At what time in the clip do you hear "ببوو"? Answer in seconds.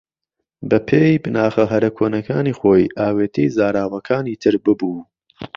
4.63-4.99